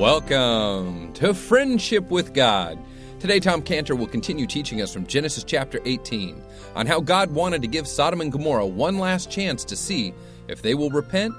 [0.00, 2.78] Welcome to Friendship with God.
[3.18, 6.42] Today, Tom Cantor will continue teaching us from Genesis chapter 18
[6.74, 10.14] on how God wanted to give Sodom and Gomorrah one last chance to see
[10.48, 11.34] if they will repent,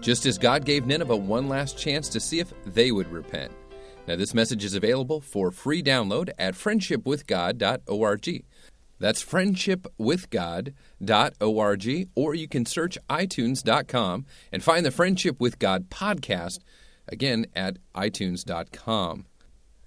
[0.00, 3.52] just as God gave Nineveh one last chance to see if they would repent.
[4.06, 8.44] Now, this message is available for free download at friendshipwithgod.org.
[8.98, 16.60] That's friendshipwithgod.org, or you can search itunes.com and find the Friendship with God podcast
[17.08, 19.26] again at itunes.com.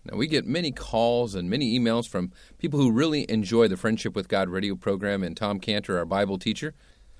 [0.05, 4.15] Now, we get many calls and many emails from people who really enjoy the Friendship
[4.15, 6.73] with God radio program and Tom Cantor, our Bible teacher.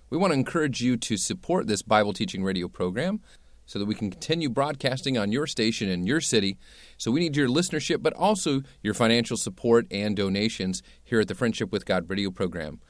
[0.09, 3.21] We want to encourage you to support this Bible teaching radio program
[3.67, 6.57] so that we can continue broadcasting on your station in your city.
[6.97, 11.35] So we need your listenership, but also your financial support and donations here at the
[11.35, 12.81] Friendship with God radio program.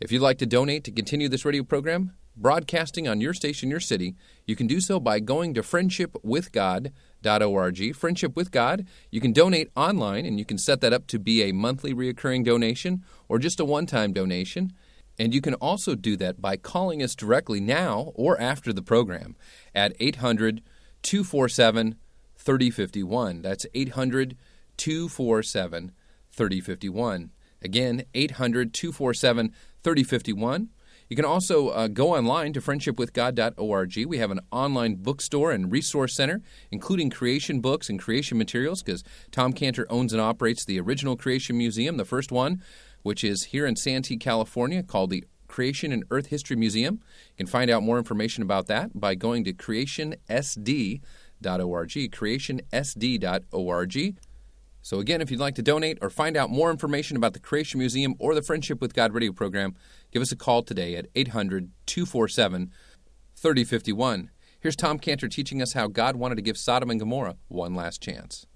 [0.00, 3.80] If you'd like to donate to continue this radio program, broadcasting on your station, your
[3.80, 4.14] city,
[4.46, 7.96] you can do so by going to friendshipwithgod.org.
[7.96, 8.86] Friendship with God.
[9.10, 12.44] You can donate online, and you can set that up to be a monthly reoccurring
[12.44, 14.72] donation or just a one time donation.
[15.18, 19.36] And you can also do that by calling us directly now or after the program
[19.74, 20.62] at 800
[21.02, 21.96] 247
[22.36, 23.42] 3051.
[23.42, 24.36] That's 800
[24.76, 25.92] 247
[26.30, 27.30] 3051.
[27.60, 30.68] Again, 800 247 3051.
[31.08, 34.06] You can also uh, go online to friendshipwithgod.org.
[34.06, 39.02] We have an online bookstore and resource center, including creation books and creation materials, because
[39.30, 42.62] Tom Cantor owns and operates the original Creation Museum, the first one,
[43.02, 47.00] which is here in Santee, California, called the Creation and Earth History Museum.
[47.30, 51.00] You can find out more information about that by going to creationsd.org,
[51.42, 54.18] creationsd.org.
[54.80, 57.78] So, again, if you'd like to donate or find out more information about the Creation
[57.78, 59.74] Museum or the Friendship with God radio program,
[60.10, 62.72] give us a call today at 800 247
[63.36, 64.30] 3051.
[64.60, 68.02] Here's Tom Cantor teaching us how God wanted to give Sodom and Gomorrah one last
[68.02, 68.46] chance.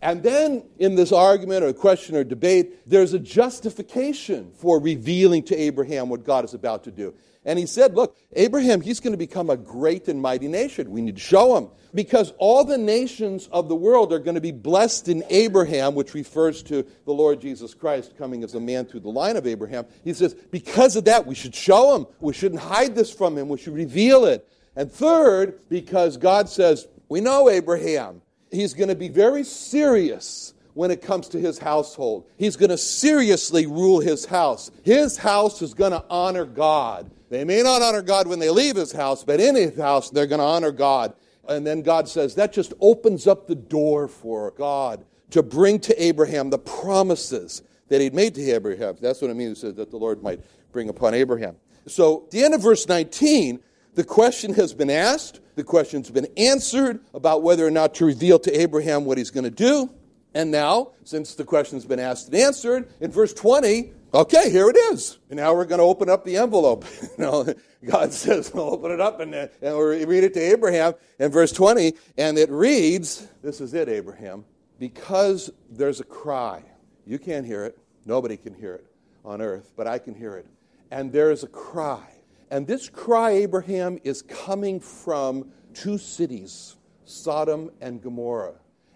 [0.00, 5.56] And then in this argument or question or debate, there's a justification for revealing to
[5.56, 7.14] Abraham what God is about to do.
[7.48, 10.92] And he said, Look, Abraham, he's going to become a great and mighty nation.
[10.92, 11.70] We need to show him.
[11.92, 16.14] Because all the nations of the world are going to be blessed in Abraham, which
[16.14, 19.86] refers to the Lord Jesus Christ coming as a man through the line of Abraham.
[20.04, 22.06] He says, Because of that, we should show him.
[22.20, 23.48] We shouldn't hide this from him.
[23.48, 24.48] We should reveal it.
[24.76, 30.90] And third, because God says, We know Abraham he's going to be very serious when
[30.90, 32.28] it comes to his household.
[32.36, 34.70] He's going to seriously rule his house.
[34.84, 37.10] His house is going to honor God.
[37.30, 40.26] They may not honor God when they leave his house, but in his house, they're
[40.26, 41.14] going to honor God.
[41.48, 46.02] And then God says that just opens up the door for God to bring to
[46.02, 48.96] Abraham the promises that he'd made to Abraham.
[49.00, 50.40] That's what it means that the Lord might
[50.72, 51.56] bring upon Abraham.
[51.86, 53.60] So, at the end of verse 19,
[53.94, 58.38] the question has been asked, the question's been answered about whether or not to reveal
[58.40, 59.90] to Abraham what he's going to do.
[60.34, 64.76] And now, since the question's been asked and answered, in verse 20, okay, here it
[64.76, 65.18] is.
[65.30, 66.84] And now we're going to open up the envelope.
[67.02, 67.54] you know,
[67.84, 71.52] God says, we'll open it up and, and we read it to Abraham in verse
[71.52, 71.94] 20.
[72.16, 74.44] And it reads, This is it, Abraham.
[74.78, 76.62] Because there's a cry.
[77.06, 77.78] You can't hear it.
[78.06, 78.86] Nobody can hear it
[79.24, 80.46] on earth, but I can hear it.
[80.90, 82.06] And there is a cry
[82.50, 88.54] and this cry, Abraham, is coming from two cities, Sodom and Gomorrah.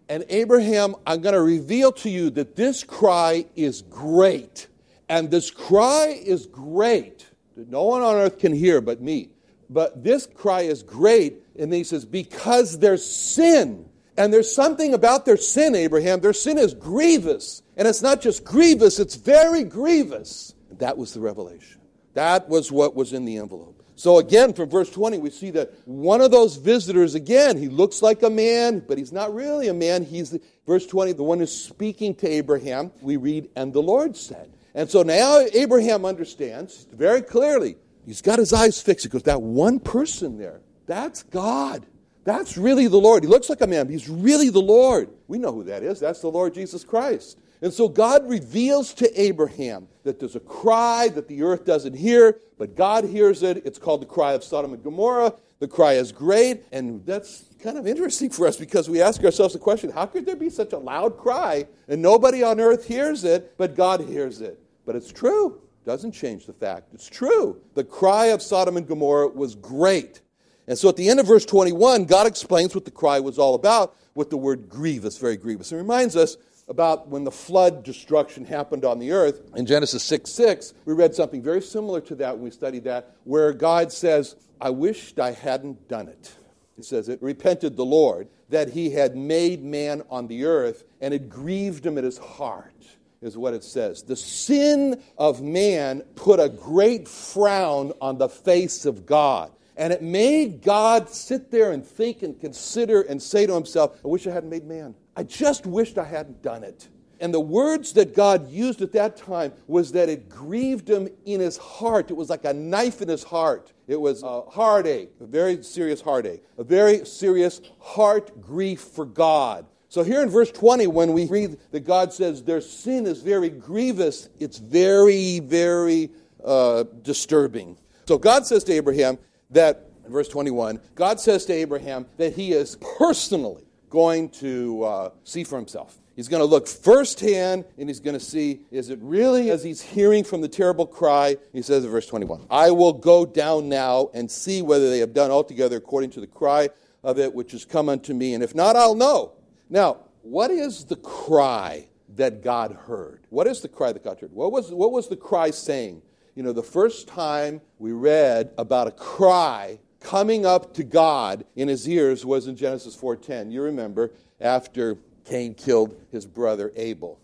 [0.09, 4.69] And Abraham, I'm going to reveal to you that this cry is great.
[5.13, 9.31] And this cry is great no one on earth can hear but me.
[9.69, 11.43] But this cry is great.
[11.59, 13.89] And he says, because there's sin.
[14.17, 16.21] And there's something about their sin, Abraham.
[16.21, 17.63] Their sin is grievous.
[17.77, 20.55] And it's not just grievous, it's very grievous.
[20.71, 21.81] And that was the revelation.
[22.15, 23.83] That was what was in the envelope.
[23.95, 28.03] So again, from verse 20, we see that one of those visitors, again, he looks
[28.03, 30.05] like a man, but he's not really a man.
[30.05, 32.91] He's, the, verse 20, the one who's speaking to Abraham.
[33.01, 34.53] We read, and the Lord said.
[34.75, 37.77] And so now Abraham understands very clearly.
[38.07, 39.05] He's got his eyes fixed.
[39.05, 41.87] He goes, that one person there, that's God.
[42.25, 43.25] That's really the Lord.
[43.25, 45.11] He looks like a man, but he's really the Lord.
[45.29, 46.01] We know who that is.
[46.01, 47.39] That's the Lord Jesus Christ.
[47.61, 52.41] And so God reveals to Abraham that there's a cry that the earth doesn't hear,
[52.59, 53.65] but God hears it.
[53.65, 55.35] It's called the cry of Sodom and Gomorrah.
[55.61, 59.53] The cry is great, and that's kind of interesting for us because we ask ourselves
[59.53, 63.23] the question how could there be such a loud cry and nobody on earth hears
[63.23, 64.59] it, but God hears it?
[64.85, 65.61] But it's true.
[65.85, 66.95] Doesn't change the fact.
[66.95, 67.61] It's true.
[67.75, 70.21] The cry of Sodom and Gomorrah was great.
[70.69, 73.55] And so at the end of verse 21, God explains what the cry was all
[73.55, 75.73] about with the word grievous, very grievous.
[75.73, 76.37] It reminds us
[76.69, 81.15] about when the flood destruction happened on the earth in Genesis 6 6, we read
[81.15, 85.33] something very similar to that when we studied that, where God says, I wished I
[85.33, 86.33] hadn't done it.
[86.79, 91.13] It says, It repented the Lord that he had made man on the earth, and
[91.13, 92.73] it grieved him at his heart,
[93.23, 94.03] is what it says.
[94.03, 99.53] The sin of man put a great frown on the face of God.
[99.77, 104.09] And it made God sit there and think and consider and say to himself, I
[104.09, 104.95] wish I hadn't made man.
[105.17, 106.89] I just wished I hadn't done it.
[107.21, 111.39] And the words that God used at that time was that it grieved him in
[111.39, 112.11] his heart.
[112.11, 113.73] It was like a knife in his heart.
[113.87, 119.67] It was a heartache, a very serious heartache, a very serious heart grief for God.
[119.93, 123.51] So here in verse 20, when we read that God says their sin is very
[123.51, 126.09] grievous, it's very, very
[126.43, 127.77] uh, disturbing.
[128.09, 129.19] So God says to Abraham
[129.51, 135.45] that, verse 21, God says to Abraham that he is personally going to uh, see
[135.45, 135.99] for himself.
[136.17, 139.83] He's going to look firsthand and he's going to see is it really as he's
[139.83, 141.37] hearing from the terrible cry?
[141.53, 145.13] He says in verse 21 I will go down now and see whether they have
[145.13, 146.71] done altogether according to the cry
[147.05, 149.35] of it which has come unto me, and if not, I'll know.
[149.73, 153.21] Now, what is the cry that God heard?
[153.31, 154.31] What is the cry that God heard?
[154.31, 156.03] What was, what was the cry saying?
[156.35, 161.69] You know, the first time we read about a cry coming up to God in
[161.69, 163.51] his ears was in Genesis 4:10.
[163.51, 164.11] You remember
[164.43, 167.19] after Cain killed his brother Abel.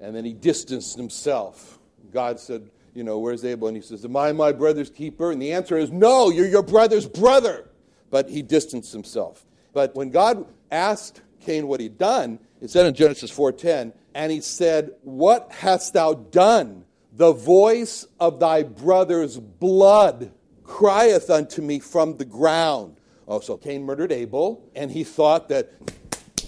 [0.00, 1.78] And then he distanced himself.
[2.10, 3.68] God said, You know, where's Abel?
[3.68, 5.32] And he says, Am I my brother's keeper?
[5.32, 7.68] And the answer is, No, you're your brother's brother.
[8.08, 9.44] But he distanced himself.
[9.74, 14.40] But when God asked Cain what he'd done, it said in Genesis 4:10, and he
[14.40, 16.84] said, What hast thou done?
[17.12, 20.32] The voice of thy brother's blood
[20.64, 22.96] crieth unto me from the ground.
[23.26, 25.72] Oh, so Cain murdered Abel, and he thought that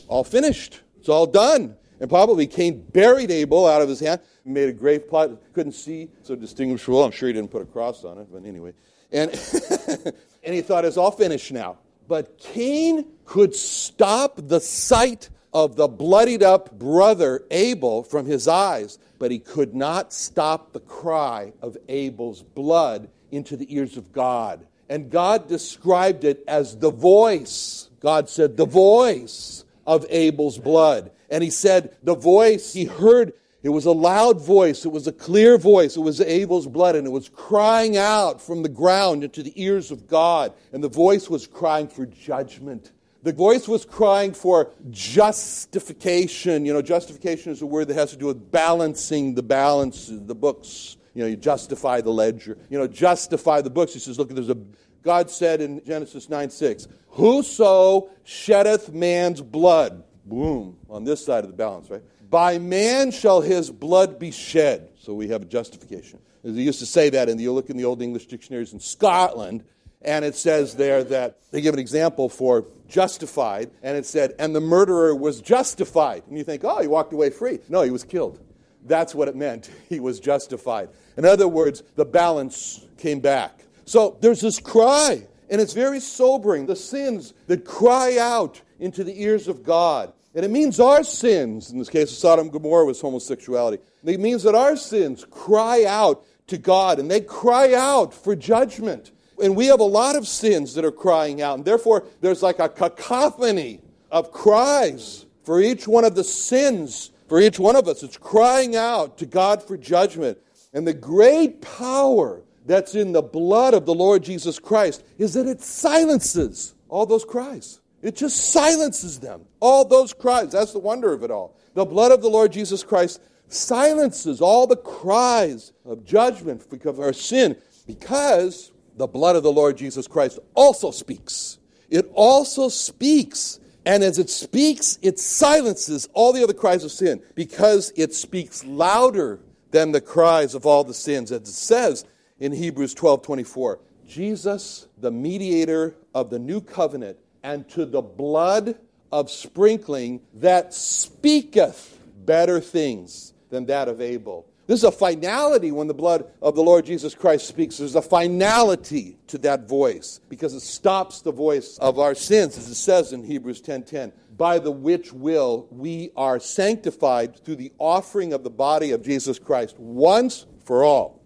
[0.09, 0.81] all finished.
[0.99, 1.77] It's all done.
[2.01, 6.11] And probably Cain buried Abel out of his hand, made a grave plot, couldn't see,
[6.23, 7.05] so distinguishable.
[7.05, 8.73] I'm sure he didn't put a cross on it, but anyway.
[9.13, 9.31] And,
[10.43, 11.79] and he thought it's all finished now.
[12.09, 18.99] But Cain could stop the sight of the bloodied up brother Abel from his eyes,
[19.19, 24.67] but he could not stop the cry of Abel's blood into the ears of God.
[24.89, 27.89] And God described it as the voice.
[28.01, 31.13] God said, the voice of Abel's blood.
[31.31, 33.33] And he said, the voice he heard,
[33.63, 37.07] it was a loud voice, it was a clear voice, it was Abel's blood, and
[37.07, 40.53] it was crying out from the ground into the ears of God.
[40.73, 42.91] And the voice was crying for judgment.
[43.23, 46.67] The voice was crying for justification.
[46.67, 50.35] You know, justification is a word that has to do with balancing the balance, the
[50.35, 50.97] books.
[51.15, 52.59] You know, you justify the ledger.
[52.69, 53.93] You know, justify the books.
[53.93, 54.59] He says, look, there's a
[55.03, 61.51] God said in Genesis 9 6, Whoso sheddeth man's blood, boom, on this side of
[61.51, 62.03] the balance, right?
[62.33, 64.89] By man shall his blood be shed.
[64.99, 66.19] So we have a justification.
[66.43, 69.65] They used to say that, and you look in the old English dictionaries in Scotland,
[70.01, 74.57] and it says there that they give an example for justified, and it said, and
[74.57, 76.23] the murderer was justified.
[76.27, 77.59] And you think, oh, he walked away free.
[77.69, 78.41] No, he was killed.
[78.87, 79.71] That's what it meant.
[79.91, 80.89] He was justified.
[81.19, 83.61] In other words, the balance came back.
[83.85, 89.23] So there's this cry, and it's very sobering the sins that cry out into the
[89.23, 90.15] ears of God.
[90.35, 93.83] And it means our sins, in this case of Sodom and Gomorrah was homosexuality.
[94.05, 99.13] It means that our sins cry out to God, and they cry out for judgment.
[99.43, 102.59] And we have a lot of sins that are crying out, and therefore there's like
[102.59, 103.81] a cacophony
[104.11, 108.03] of cries for each one of the sins, for each one of us.
[108.03, 110.39] It's crying out to God for judgment.
[110.73, 115.47] And the great power that's in the blood of the Lord Jesus Christ is that
[115.47, 117.81] it silences all those cries.
[118.03, 119.43] It just silences them.
[119.61, 120.53] All those cries.
[120.53, 121.57] That's the wonder of it all.
[121.75, 127.05] The blood of the Lord Jesus Christ silences all the cries of judgment because of
[127.05, 127.57] our sin
[127.87, 131.59] because the blood of the Lord Jesus Christ also speaks.
[131.91, 133.61] It also speaks.
[133.85, 138.65] And as it speaks, it silences all the other cries of sin because it speaks
[138.65, 139.41] louder
[139.71, 141.33] than the cries of all the sins.
[141.33, 142.05] As it says
[142.39, 143.81] in Hebrews 12 24.
[144.07, 148.77] Jesus, the mediator of the new covenant, and to the blood
[149.11, 154.47] of sprinkling that speaketh better things than that of Abel.
[154.67, 157.79] This is a finality when the blood of the Lord Jesus Christ speaks.
[157.79, 162.69] There's a finality to that voice because it stops the voice of our sins, as
[162.69, 168.33] it says in Hebrews 10:10, by the which will we are sanctified through the offering
[168.33, 171.21] of the body of Jesus Christ once for all.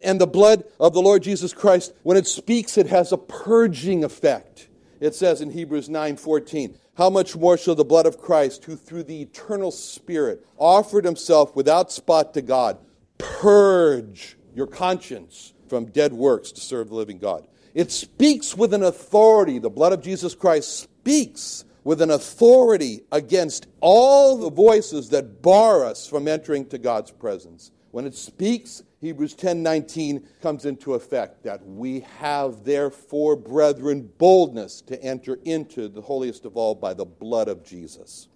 [0.00, 4.04] And the blood of the Lord Jesus Christ, when it speaks, it has a purging
[4.04, 4.68] effect.
[5.00, 9.04] It says in Hebrews 9:14, "How much more shall the blood of Christ, who through
[9.04, 12.78] the eternal Spirit offered himself without spot to God,
[13.18, 18.82] purge your conscience from dead works to serve the living God?" It speaks with an
[18.82, 19.58] authority.
[19.58, 25.84] The blood of Jesus Christ speaks with an authority against all the voices that bar
[25.84, 27.70] us from entering to God's presence.
[27.90, 35.00] When it speaks, Hebrews 10:19 comes into effect that we have therefore brethren boldness to
[35.02, 38.28] enter into the holiest of all by the blood of Jesus.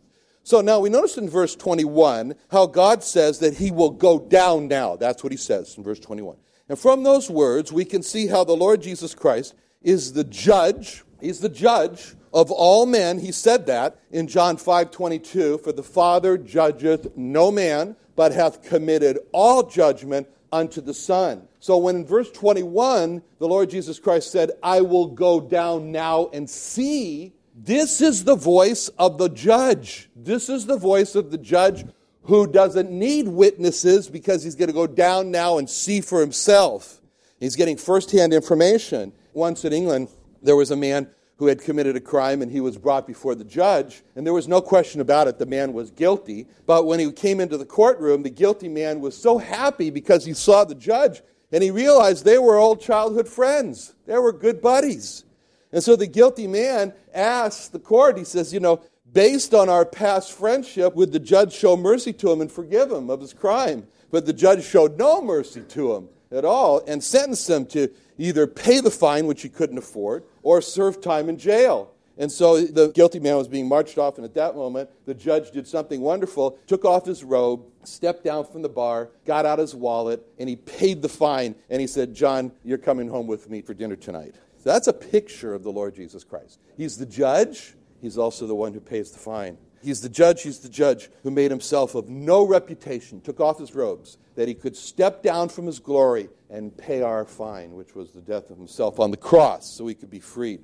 [0.42, 4.68] So now we notice in verse 21 how God says that he will go down
[4.68, 4.96] now.
[4.96, 6.36] That's what he says in verse 21.
[6.68, 11.04] And from those words, we can see how the Lord Jesus Christ is the judge.
[11.20, 13.18] He's the judge of all men.
[13.18, 19.18] He said that in John 5:22, For the Father judgeth no man, but hath committed
[19.32, 21.46] all judgment unto the Son.
[21.60, 26.28] So when in verse 21, the Lord Jesus Christ said, I will go down now
[26.32, 30.08] and see, this is the voice of the judge.
[30.16, 31.84] This is the voice of the judge
[32.22, 37.00] who doesn't need witnesses because he's going to go down now and see for himself.
[37.38, 39.12] He's getting firsthand information.
[39.32, 40.08] Once in England,
[40.42, 41.08] there was a man
[41.40, 44.46] who had committed a crime and he was brought before the judge, and there was
[44.46, 46.46] no question about it, the man was guilty.
[46.66, 50.34] But when he came into the courtroom, the guilty man was so happy because he
[50.34, 55.24] saw the judge and he realized they were old childhood friends, they were good buddies.
[55.72, 59.86] And so the guilty man asked the court, he says, You know, based on our
[59.86, 63.86] past friendship, would the judge show mercy to him and forgive him of his crime?
[64.10, 68.46] But the judge showed no mercy to him at all and sentenced him to either
[68.46, 71.90] pay the fine, which he couldn't afford, or serve time in jail.
[72.18, 75.52] And so the guilty man was being marched off, and at that moment, the judge
[75.52, 79.74] did something wonderful, took off his robe, stepped down from the bar, got out his
[79.74, 81.54] wallet, and he paid the fine.
[81.70, 84.34] And he said, John, you're coming home with me for dinner tonight.
[84.58, 86.60] So that's a picture of the Lord Jesus Christ.
[86.76, 89.56] He's the judge, he's also the one who pays the fine.
[89.82, 93.74] He's the judge, he's the judge who made himself of no reputation, took off his
[93.74, 98.12] robes, that he could step down from his glory and pay our fine, which was
[98.12, 100.60] the death of himself on the cross, so we could be freed.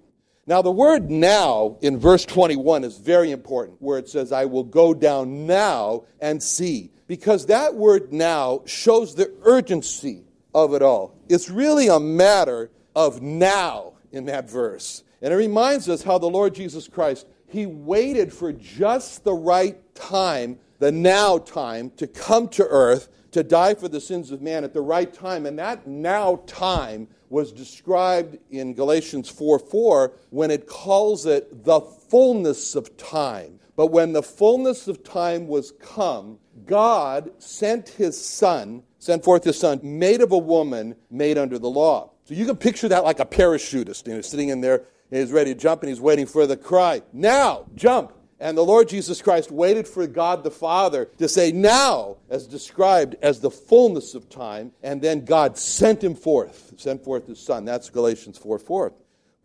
[0.46, 4.64] Now, the word now in verse 21 is very important, where it says, I will
[4.64, 11.16] go down now and see, because that word now shows the urgency of it all.
[11.28, 15.02] It's really a matter of now in that verse.
[15.20, 19.78] And it reminds us how the Lord Jesus Christ he waited for just the right
[19.94, 24.64] time, the now time, to come to earth to die for the sins of man
[24.64, 25.46] at the right time.
[25.46, 31.80] And that now time was described in Galatians 4 4 when it calls it the
[31.80, 33.58] fullness of time.
[33.76, 39.58] But when the fullness of time was come, God sent his son, sent forth his
[39.58, 42.12] son, made of a woman, made under the law.
[42.24, 45.54] So you can picture that like a parachutist, you know, sitting in there He's ready
[45.54, 47.02] to jump and he's waiting for the cry.
[47.12, 48.12] Now, jump.
[48.38, 53.16] And the Lord Jesus Christ waited for God the Father to say, now, as described
[53.22, 54.72] as the fullness of time.
[54.82, 57.64] And then God sent him forth, sent forth his son.
[57.64, 58.92] That's Galatians 4 4.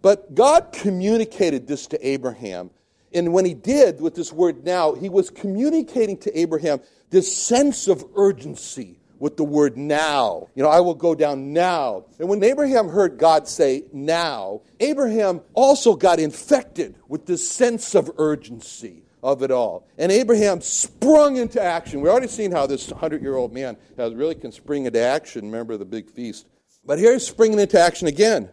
[0.01, 2.71] But God communicated this to Abraham.
[3.13, 7.87] And when he did with this word now, he was communicating to Abraham this sense
[7.87, 10.47] of urgency with the word now.
[10.55, 12.05] You know, I will go down now.
[12.19, 18.09] And when Abraham heard God say now, Abraham also got infected with this sense of
[18.17, 19.87] urgency of it all.
[19.99, 22.01] And Abraham sprung into action.
[22.01, 25.45] We've already seen how this 100 year old man has, really can spring into action.
[25.45, 26.47] Remember the big feast.
[26.83, 28.49] But here he's springing into action again.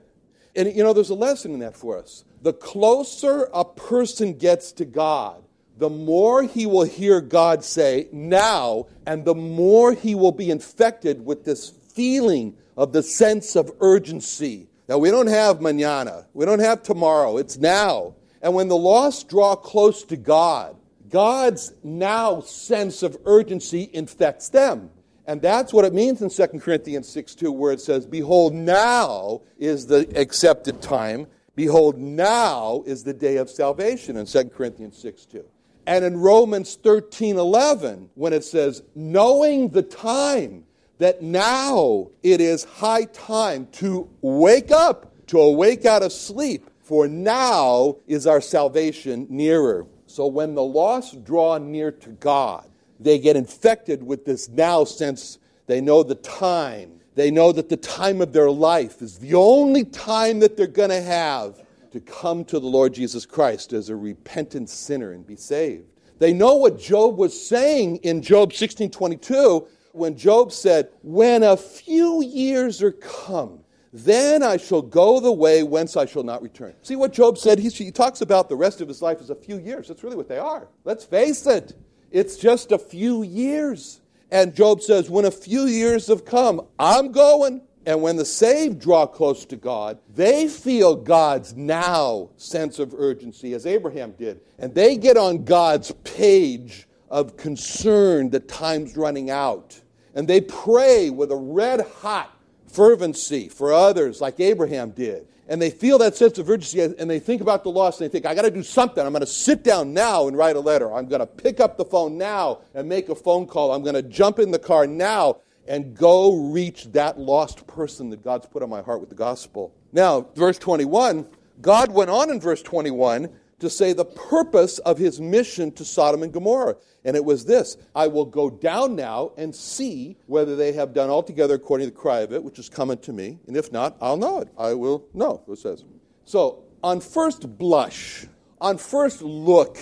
[0.55, 2.27] And you know, there's a lesson in that for us.
[2.43, 5.43] The closer a person gets to God,
[5.79, 11.25] the more he will hear God say now, and the more he will be infected
[11.25, 14.69] with this feeling of the sense of urgency.
[14.89, 18.15] Now, we don't have manana, we don't have tomorrow, it's now.
[18.43, 20.77] And when the lost draw close to God,
[21.09, 24.91] God's now sense of urgency infects them.
[25.27, 29.43] And that's what it means in 2 Corinthians 6 2, where it says, Behold, now
[29.59, 31.27] is the accepted time.
[31.55, 35.45] Behold, now is the day of salvation in 2 Corinthians 6 2.
[35.89, 40.65] And in Romans 13 11, when it says, knowing the time,
[40.99, 47.09] that now it is high time to wake up, to awake out of sleep, for
[47.09, 49.87] now is our salvation nearer.
[50.07, 52.69] So when the lost draw near to God,
[53.01, 57.01] they get infected with this now sense they know the time.
[57.15, 60.91] They know that the time of their life is the only time that they're going
[60.91, 65.37] to have to come to the Lord Jesus Christ as a repentant sinner and be
[65.37, 65.85] saved.
[66.19, 72.23] They know what Job was saying in Job 16:22 when Job said, "When a few
[72.23, 73.61] years are come,
[73.93, 77.59] then I shall go the way whence I shall not return." See what Job said?
[77.59, 79.89] He, he talks about the rest of his life as a few years.
[79.89, 80.69] That's really what they are.
[80.85, 81.75] Let's face it.
[82.11, 84.01] It's just a few years.
[84.31, 88.81] And Job says, "When a few years have come, I'm going." And when the saved
[88.81, 94.43] draw close to God, they feel God's now sense of urgency, as Abraham did.
[94.59, 99.81] And they get on God's page of concern that time's running out.
[100.15, 102.31] And they pray with a red hot
[102.67, 105.27] fervency for others, like Abraham did.
[105.49, 108.13] And they feel that sense of urgency and they think about the loss and they
[108.13, 109.03] think, I got to do something.
[109.03, 110.93] I'm going to sit down now and write a letter.
[110.93, 113.73] I'm going to pick up the phone now and make a phone call.
[113.73, 118.25] I'm going to jump in the car now and go reach that lost person that
[118.25, 119.75] God's put on my heart with the gospel.
[119.93, 121.27] Now, verse 21,
[121.61, 123.29] God went on in verse 21
[123.61, 126.77] to say the purpose of his mission to Sodom and Gomorrah.
[127.05, 131.11] And it was this I will go down now and see whether they have done
[131.11, 133.39] altogether according to the cry of it, which is coming to me.
[133.47, 134.49] And if not, I'll know it.
[134.57, 135.85] I will know, it says.
[136.25, 138.27] So, on first blush,
[138.61, 139.79] on first look,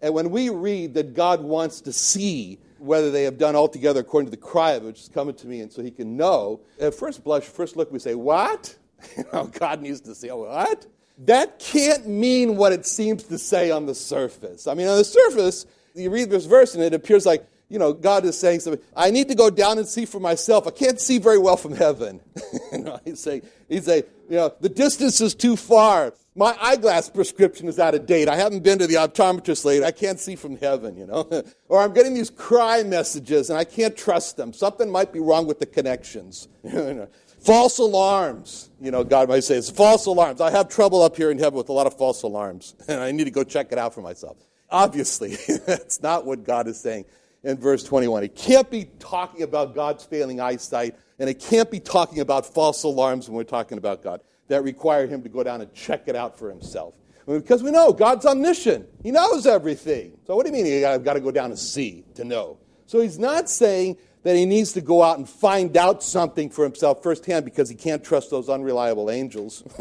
[0.00, 4.26] and when we read that God wants to see whether they have done altogether according
[4.26, 6.60] to the cry of it, which is coming to me, and so he can know,
[6.80, 8.76] at first blush, first look, we say, What?
[9.16, 10.86] You know, God needs to see, what?
[11.18, 14.66] That can't mean what it seems to say on the surface.
[14.66, 17.92] I mean, on the surface, you read this verse and it appears like, you know,
[17.92, 18.82] God is saying something.
[18.96, 20.66] I need to go down and see for myself.
[20.66, 22.20] I can't see very well from heaven.
[22.72, 26.14] you know, he's saying, he's saying, you know, the distance is too far.
[26.38, 28.28] My eyeglass prescription is out of date.
[28.28, 29.84] I haven't been to the optometrist lately.
[29.84, 31.28] I can't see from heaven, you know.
[31.68, 34.52] or I'm getting these cry messages and I can't trust them.
[34.52, 36.46] Something might be wrong with the connections.
[37.40, 38.70] false alarms.
[38.80, 40.40] You know, God might say, it's false alarms.
[40.40, 43.10] I have trouble up here in heaven with a lot of false alarms, and I
[43.10, 44.36] need to go check it out for myself.
[44.70, 45.34] Obviously,
[45.66, 47.06] that's not what God is saying
[47.42, 48.22] in verse 21.
[48.22, 52.84] It can't be talking about God's failing eyesight, and it can't be talking about false
[52.84, 56.16] alarms when we're talking about God that require him to go down and check it
[56.16, 56.94] out for himself.
[57.26, 60.16] Because we know God's omniscient, He knows everything.
[60.26, 62.58] So, what do you mean I've got to go down and see to know?
[62.86, 66.64] So, He's not saying that he needs to go out and find out something for
[66.64, 69.62] himself firsthand because he can't trust those unreliable angels.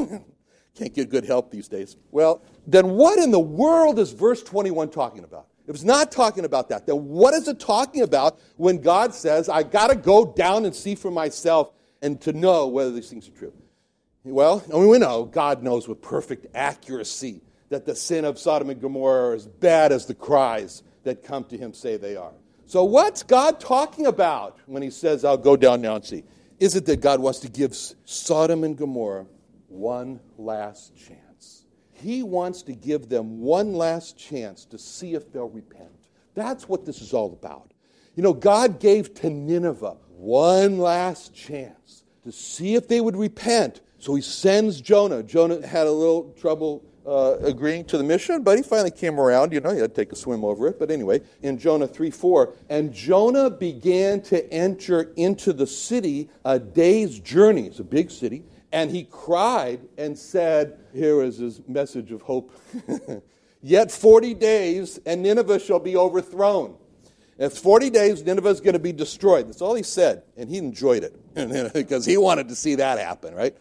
[0.75, 1.97] can't get good help these days.
[2.11, 5.47] Well, then what in the world is verse 21 talking about?
[5.67, 9.49] If it's not talking about that, then what is it talking about when God says,
[9.49, 13.27] I got to go down and see for myself and to know whether these things
[13.27, 13.53] are true?
[14.29, 18.69] Well, I mean, we know God knows with perfect accuracy that the sin of Sodom
[18.69, 22.33] and Gomorrah are as bad as the cries that come to him say they are.
[22.65, 26.25] So, what's God talking about when he says, I'll go down now and see?
[26.59, 29.27] Is it that God wants to give Sodom and Gomorrah
[29.69, 31.65] one last chance?
[31.93, 36.09] He wants to give them one last chance to see if they'll repent.
[36.35, 37.71] That's what this is all about.
[38.15, 43.81] You know, God gave to Nineveh one last chance to see if they would repent.
[43.99, 45.23] So he sends Jonah.
[45.23, 49.53] Jonah had a little trouble uh, agreeing to the mission, but he finally came around.
[49.53, 50.77] You know, he had to take a swim over it.
[50.77, 56.59] But anyway, in Jonah 3 4, and Jonah began to enter into the city a
[56.59, 57.67] day's journey.
[57.67, 58.43] It's a big city.
[58.73, 62.51] And he cried and said, Here is his message of hope.
[63.61, 66.75] Yet 40 days, and Nineveh shall be overthrown.
[67.39, 69.47] If 40 days, Nineveh is going to be destroyed.
[69.47, 70.23] That's all he said.
[70.35, 73.55] And he enjoyed it because he wanted to see that happen, right?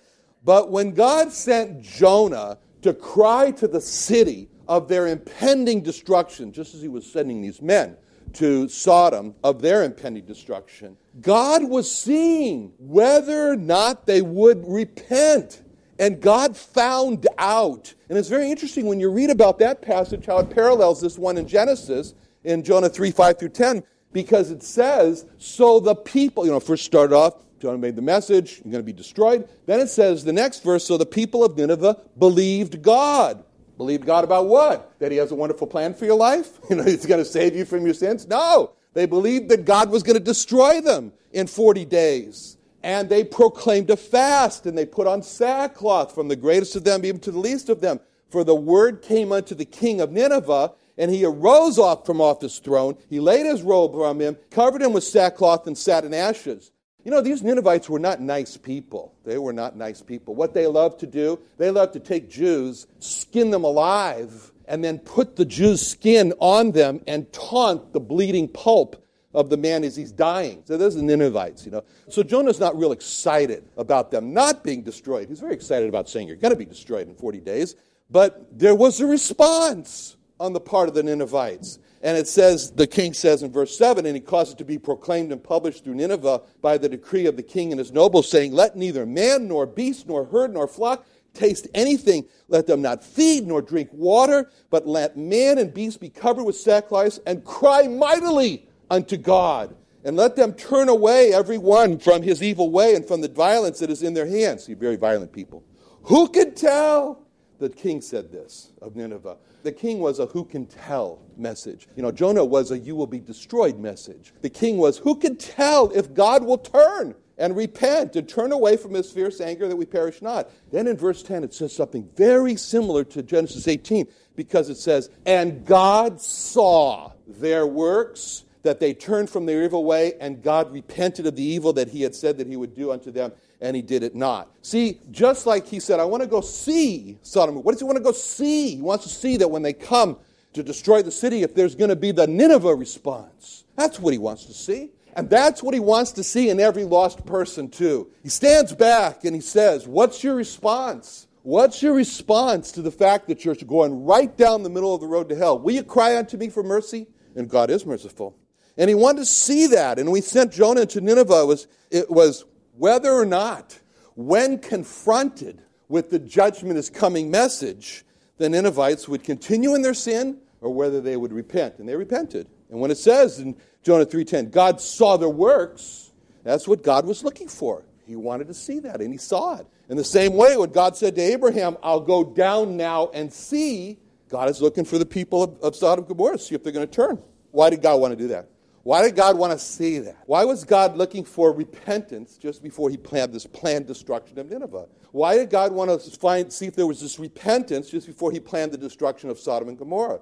[0.46, 6.72] But when God sent Jonah to cry to the city of their impending destruction, just
[6.72, 7.96] as he was sending these men
[8.34, 10.96] to Sodom of their impending destruction.
[11.20, 15.62] God was seeing whether or not they would repent.
[15.98, 17.94] And God found out.
[18.08, 21.38] And it's very interesting when you read about that passage how it parallels this one
[21.38, 23.82] in Genesis in Jonah 3 5 through 10,
[24.12, 28.60] because it says, So the people, you know, first started off, Jonah made the message,
[28.64, 29.48] you're going to be destroyed.
[29.66, 33.44] Then it says, the next verse, so the people of Nineveh believed God.
[33.78, 34.98] Believed God about what?
[34.98, 36.58] That He has a wonderful plan for your life?
[36.70, 38.26] You know, He's going to save you from your sins?
[38.26, 38.72] No.
[38.94, 42.56] They believed that God was going to destroy them in 40 days.
[42.82, 47.04] And they proclaimed a fast, and they put on sackcloth from the greatest of them
[47.04, 48.00] even to the least of them.
[48.30, 52.40] For the word came unto the king of Nineveh, and he arose off from off
[52.40, 52.96] his throne.
[53.08, 56.70] He laid his robe from him, covered him with sackcloth, and sat in ashes.
[57.06, 59.14] You know, these Ninevites were not nice people.
[59.24, 60.34] They were not nice people.
[60.34, 64.98] What they loved to do, they loved to take Jews, skin them alive, and then
[64.98, 69.94] put the Jew's skin on them and taunt the bleeding pulp of the man as
[69.94, 70.64] he's dying.
[70.64, 71.84] So those are the Ninevites, you know.
[72.08, 75.28] So Jonah's not real excited about them not being destroyed.
[75.28, 77.76] He's very excited about saying you're going to be destroyed in 40 days.
[78.10, 81.78] But there was a response on the part of the Ninevites.
[82.06, 84.78] And it says, the king says in verse 7, and he caused it to be
[84.78, 88.52] proclaimed and published through Nineveh by the decree of the king and his nobles, saying,
[88.52, 92.28] Let neither man nor beast nor herd nor flock taste anything.
[92.46, 96.54] Let them not feed nor drink water, but let man and beast be covered with
[96.54, 99.74] sackcloth and cry mightily unto God.
[100.04, 103.80] and let them turn away every one from his evil way and from the violence
[103.80, 104.62] that is in their hands.
[104.62, 105.64] See, very violent people.
[106.04, 107.26] Who could tell?
[107.58, 109.38] The king said this of Nineveh.
[109.66, 111.88] The king was a who can tell message.
[111.96, 114.32] You know, Jonah was a you will be destroyed message.
[114.40, 118.76] The king was who can tell if God will turn and repent and turn away
[118.76, 120.48] from his fierce anger that we perish not.
[120.70, 125.10] Then in verse 10, it says something very similar to Genesis 18 because it says,
[125.26, 131.26] And God saw their works, that they turned from their evil way, and God repented
[131.26, 133.82] of the evil that he had said that he would do unto them, and he
[133.82, 134.50] did it not.
[134.62, 137.56] See, just like he said, I want to go see Sodom.
[137.56, 138.76] What does he want to go see?
[138.76, 140.18] He wants to see that when they come
[140.52, 143.64] to destroy the city, if there's going to be the Nineveh response.
[143.76, 144.90] That's what he wants to see.
[145.14, 148.10] And that's what he wants to see in every lost person, too.
[148.22, 151.26] He stands back and he says, What's your response?
[151.42, 155.06] What's your response to the fact that you're going right down the middle of the
[155.06, 155.58] road to hell?
[155.58, 157.06] Will you cry unto me for mercy?
[157.34, 158.36] And God is merciful.
[158.76, 159.98] And he wanted to see that.
[159.98, 161.42] And we sent Jonah to Nineveh.
[161.42, 162.44] It was, it was
[162.76, 163.78] whether or not,
[164.14, 168.04] when confronted with the judgment is coming message,
[168.38, 171.78] the Ninevites would continue in their sin or whether they would repent.
[171.78, 172.48] And they repented.
[172.70, 176.12] And when it says in Jonah 3:10, God saw their works,
[176.42, 177.84] that's what God was looking for.
[178.06, 179.66] He wanted to see that, and he saw it.
[179.88, 183.98] In the same way, when God said to Abraham, I'll go down now and see,
[184.28, 186.86] God is looking for the people of, of Sodom and Gomorrah, see if they're going
[186.86, 187.20] to turn.
[187.50, 188.48] Why did God want to do that?
[188.86, 190.16] Why did God want to see that?
[190.26, 194.86] Why was God looking for repentance just before he planned this planned destruction of Nineveh?
[195.10, 198.38] Why did God want to find, see if there was this repentance just before he
[198.38, 200.20] planned the destruction of Sodom and Gomorrah?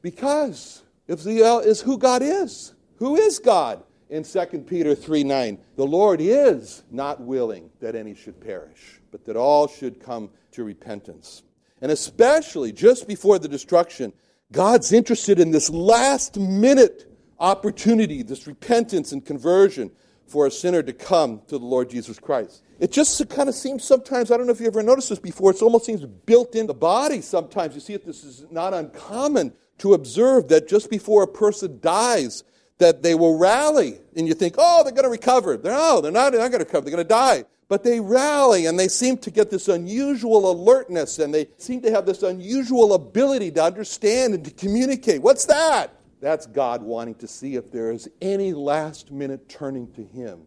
[0.00, 2.72] Because if Ziel is who God is.
[3.00, 3.84] Who is God?
[4.08, 9.26] In 2 Peter 3 9, the Lord is not willing that any should perish, but
[9.26, 11.42] that all should come to repentance.
[11.82, 14.14] And especially just before the destruction,
[14.52, 19.90] God's interested in this last minute opportunity, this repentance and conversion
[20.26, 22.62] for a sinner to come to the Lord Jesus Christ.
[22.78, 25.50] It just kind of seems sometimes, I don't know if you ever noticed this before,
[25.50, 27.74] it almost seems built in the body sometimes.
[27.74, 32.44] You see it, this is not uncommon to observe that just before a person dies,
[32.78, 33.98] that they will rally.
[34.16, 35.56] And you think, oh, they're going to recover.
[35.56, 36.84] They're, no, they're not, they're not going to recover.
[36.84, 37.44] They're going to die.
[37.68, 41.90] But they rally and they seem to get this unusual alertness and they seem to
[41.90, 45.22] have this unusual ability to understand and to communicate.
[45.22, 45.92] What's that?
[46.26, 50.40] That's God wanting to see if there is any last minute turning to Him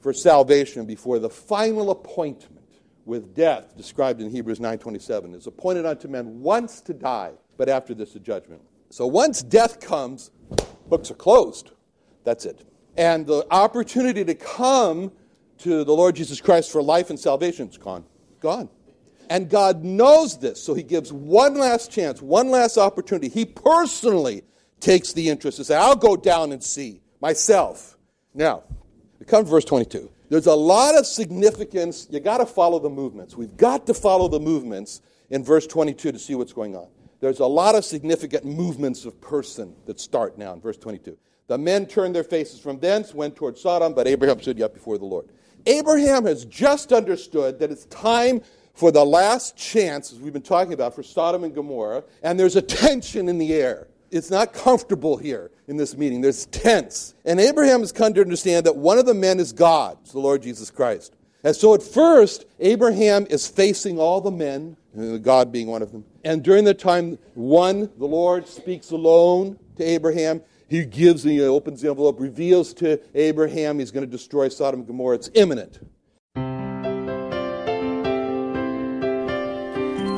[0.00, 6.08] for salvation before the final appointment with death described in Hebrews 9:27 is appointed unto
[6.08, 8.62] men once to die, but after this a judgment.
[8.88, 10.30] So once death comes,
[10.88, 11.72] books are closed.
[12.24, 12.64] That's it.
[12.96, 15.12] And the opportunity to come
[15.58, 18.06] to the Lord Jesus Christ for life and salvation is gone.
[18.40, 18.70] Gone.
[19.28, 23.28] And God knows this, so He gives one last chance, one last opportunity.
[23.28, 24.42] He personally
[24.80, 27.96] takes the interest and says, I'll go down and see myself.
[28.34, 28.62] Now,
[29.18, 30.10] we come to verse 22.
[30.28, 32.08] There's a lot of significance.
[32.10, 33.36] You got to follow the movements.
[33.36, 36.88] We've got to follow the movements in verse 22 to see what's going on.
[37.20, 41.16] There's a lot of significant movements of person that start now in verse 22.
[41.48, 44.98] The men turned their faces from thence, went toward Sodom, but Abraham stood yet before
[44.98, 45.28] the Lord.
[45.64, 48.42] Abraham has just understood that it's time
[48.74, 52.56] for the last chance, as we've been talking about, for Sodom and Gomorrah, and there's
[52.56, 53.88] a tension in the air.
[54.10, 56.20] It's not comfortable here in this meeting.
[56.20, 57.14] There's tense.
[57.24, 60.42] And Abraham has come to understand that one of the men is God, the Lord
[60.42, 61.16] Jesus Christ.
[61.42, 64.76] And so at first, Abraham is facing all the men,
[65.22, 66.04] God being one of them.
[66.24, 70.42] And during the time, one, the Lord speaks alone to Abraham.
[70.68, 74.86] He gives, he opens the envelope, reveals to Abraham he's going to destroy Sodom and
[74.86, 75.16] Gomorrah.
[75.16, 75.78] It's imminent.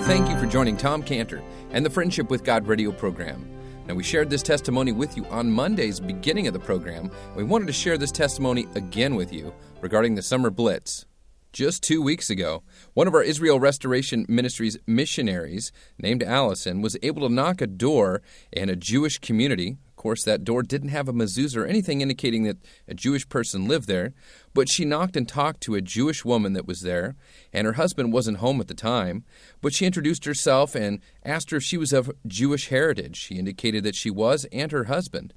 [0.06, 3.57] Thank you for joining Tom Cantor and the Friendship with God radio program.
[3.88, 7.10] Now, we shared this testimony with you on Monday's beginning of the program.
[7.34, 11.06] We wanted to share this testimony again with you regarding the summer blitz.
[11.52, 17.26] Just two weeks ago, one of our Israel Restoration Ministries missionaries, named Allison, was able
[17.26, 18.20] to knock a door
[18.52, 19.78] in a Jewish community.
[19.88, 23.66] Of course, that door didn't have a mezuzah or anything indicating that a Jewish person
[23.66, 24.12] lived there,
[24.52, 27.16] but she knocked and talked to a Jewish woman that was there,
[27.50, 29.24] and her husband wasn't home at the time.
[29.62, 33.16] But she introduced herself and asked her if she was of Jewish heritage.
[33.16, 35.32] She indicated that she was, and her husband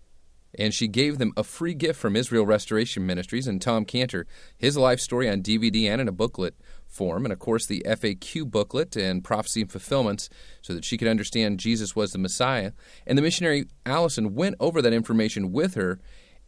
[0.58, 4.26] and she gave them a free gift from Israel Restoration Ministries and Tom Cantor,
[4.58, 6.56] his life story on DVD and in a booklet
[6.88, 10.30] form, and of course the FAQ booklet and prophecy and fulfillments,
[10.62, 12.74] so that she could understand Jesus was the Messiah.
[13.08, 16.00] And the missionary Allison went over that information with her,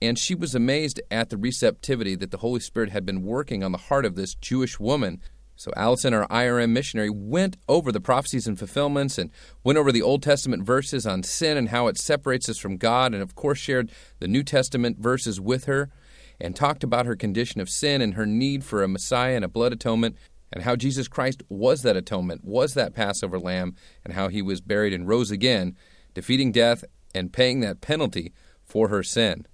[0.02, 3.72] and she was amazed at the receptivity that the Holy Spirit had been working on
[3.72, 5.22] the heart of this Jewish woman
[5.56, 9.30] so Allison, our IRM missionary, went over the prophecies and fulfillments and
[9.64, 13.14] went over the Old Testament verses on sin and how it separates us from God,
[13.14, 15.92] and of course shared the New Testament verses with her.
[16.40, 19.50] and talked about her condition of sin and her need for a Messiah and a
[19.50, 20.18] blood atonement,
[20.52, 24.62] and how Jesus Christ was that atonement, was that Passover lamb, and how he was
[24.62, 25.76] buried and rose again,
[26.14, 26.84] defeating death
[27.16, 29.46] and paying that penalty for her sin.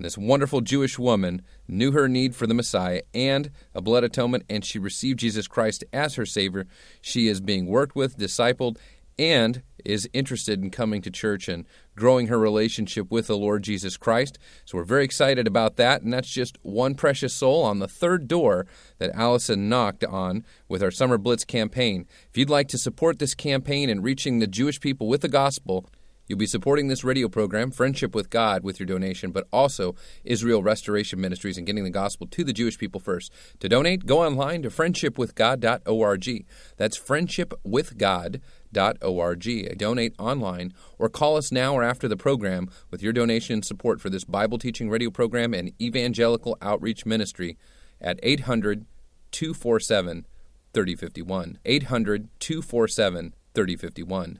[0.00, 4.44] And this wonderful Jewish woman knew her need for the Messiah and a blood atonement,
[4.48, 6.66] and she received Jesus Christ as her Savior.
[7.02, 8.78] She is being worked with, discipled,
[9.18, 13.98] and is interested in coming to church and growing her relationship with the Lord Jesus
[13.98, 14.38] Christ.
[14.64, 18.26] So we're very excited about that, and that's just one precious soul on the third
[18.26, 22.06] door that Allison knocked on with our Summer Blitz campaign.
[22.30, 25.84] If you'd like to support this campaign and reaching the Jewish people with the gospel,
[26.30, 30.62] You'll be supporting this radio program, Friendship with God, with your donation, but also Israel
[30.62, 33.32] Restoration Ministries and getting the gospel to the Jewish people first.
[33.58, 36.46] To donate, go online to friendshipwithgod.org.
[36.76, 39.78] That's friendshipwithgod.org.
[39.78, 44.00] Donate online or call us now or after the program with your donation and support
[44.00, 47.58] for this Bible teaching radio program and evangelical outreach ministry
[48.00, 48.86] at 800
[49.32, 50.28] 247
[50.74, 51.58] 3051.
[51.64, 54.38] 800 247 3051.